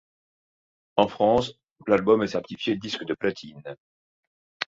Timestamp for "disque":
2.75-3.03